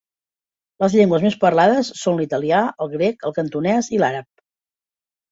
Les 0.83 0.93
llengües 0.99 1.25
més 1.25 1.35
parlades 1.43 1.91
són 1.99 2.17
l'italià, 2.21 2.61
el 2.85 2.89
grec, 2.93 3.27
el 3.29 3.35
cantonès 3.35 3.91
i 3.97 4.01
l'àrab. 4.05 4.27